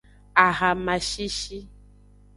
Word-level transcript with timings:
Ahama 0.45 0.95
shishi. 1.09 1.59